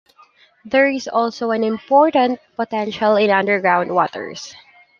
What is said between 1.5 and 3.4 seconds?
an important potential in